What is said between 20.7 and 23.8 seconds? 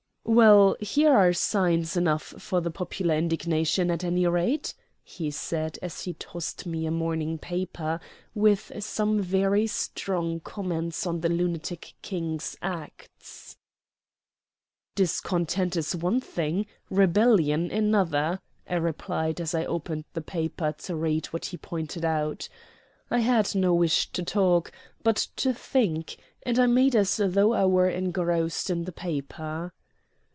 to read what he pointed out. I had no